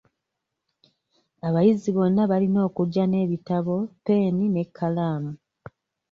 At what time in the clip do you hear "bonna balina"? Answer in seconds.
1.95-2.59